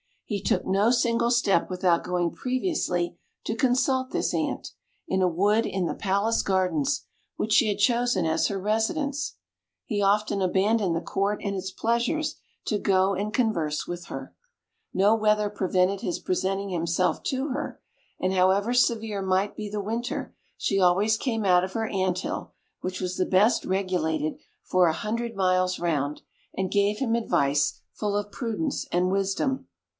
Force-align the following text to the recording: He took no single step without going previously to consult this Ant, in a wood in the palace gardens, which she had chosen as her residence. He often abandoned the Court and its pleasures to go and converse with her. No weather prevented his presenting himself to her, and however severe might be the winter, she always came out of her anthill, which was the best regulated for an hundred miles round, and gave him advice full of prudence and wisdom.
He 0.25 0.41
took 0.41 0.65
no 0.65 0.89
single 0.91 1.29
step 1.29 1.69
without 1.69 2.05
going 2.05 2.31
previously 2.31 3.17
to 3.43 3.53
consult 3.55 4.09
this 4.09 4.33
Ant, 4.33 4.69
in 5.07 5.21
a 5.21 5.27
wood 5.27 5.65
in 5.65 5.85
the 5.85 5.93
palace 5.93 6.41
gardens, 6.41 7.05
which 7.35 7.51
she 7.51 7.67
had 7.67 7.77
chosen 7.79 8.25
as 8.25 8.47
her 8.47 8.57
residence. 8.59 9.35
He 9.85 10.01
often 10.01 10.41
abandoned 10.41 10.95
the 10.95 11.01
Court 11.01 11.41
and 11.43 11.53
its 11.53 11.69
pleasures 11.69 12.37
to 12.65 12.79
go 12.79 13.13
and 13.13 13.33
converse 13.33 13.85
with 13.85 14.05
her. 14.05 14.33
No 14.93 15.13
weather 15.13 15.49
prevented 15.49 15.99
his 15.99 16.17
presenting 16.17 16.69
himself 16.69 17.21
to 17.23 17.49
her, 17.49 17.79
and 18.19 18.33
however 18.33 18.73
severe 18.73 19.21
might 19.21 19.55
be 19.57 19.69
the 19.69 19.81
winter, 19.81 20.33
she 20.57 20.79
always 20.79 21.17
came 21.17 21.43
out 21.45 21.65
of 21.65 21.73
her 21.73 21.87
anthill, 21.87 22.53
which 22.79 23.01
was 23.01 23.17
the 23.17 23.25
best 23.25 23.65
regulated 23.65 24.39
for 24.63 24.87
an 24.87 24.95
hundred 24.95 25.35
miles 25.35 25.77
round, 25.77 26.21
and 26.55 26.71
gave 26.71 26.97
him 26.99 27.15
advice 27.15 27.81
full 27.91 28.15
of 28.15 28.31
prudence 28.31 28.87
and 28.93 29.11
wisdom. 29.11 29.67